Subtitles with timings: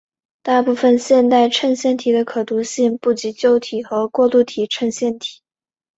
[0.41, 5.41] 大部分现代衬线体的可读性不及旧体和过渡体衬线体。